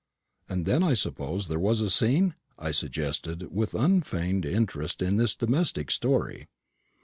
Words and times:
"And 0.49 0.65
then 0.65 0.81
I 0.81 0.95
suppose 0.95 1.47
there 1.47 1.59
was 1.59 1.79
a 1.79 1.91
scene?" 1.91 2.33
I 2.57 2.71
suggested, 2.71 3.51
with 3.51 3.75
unfeigned 3.75 4.47
interest 4.47 4.99
in 5.03 5.17
this 5.17 5.35
domestic 5.35 5.91
story. 5.91 6.47